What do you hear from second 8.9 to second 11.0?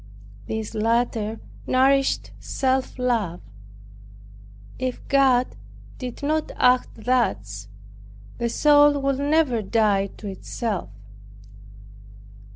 would never die to itself.